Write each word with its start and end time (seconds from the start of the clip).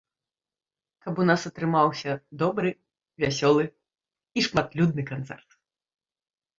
Каб 1.05 1.21
у 1.23 1.27
нас 1.31 1.41
атрымаўся 1.49 2.11
добры, 2.45 2.69
вясёлы 3.27 3.65
і 3.69 4.39
шматлюдны 4.51 5.03
канцэрт. 5.15 5.49